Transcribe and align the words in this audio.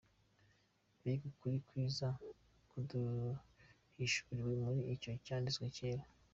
Mbega 0.99 1.23
ukuri 1.31 1.57
kwiza 1.67 2.07
kuduhishuriwe 2.69 4.53
muri 4.63 4.79
icyo 4.93 5.11
cyanditswe 5.25 5.65
cyera. 5.77 6.03